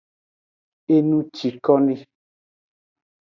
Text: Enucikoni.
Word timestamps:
Enucikoni. 0.95 1.95